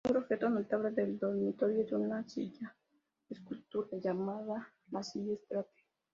[0.03, 2.75] Otro objeto notable en el dormitorio es una silla
[3.29, 5.69] escultórica llamada la silla Strata.